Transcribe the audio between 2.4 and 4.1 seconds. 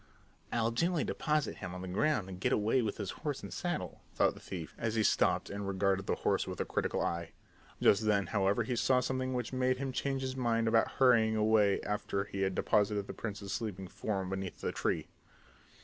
away with his horse and saddle,"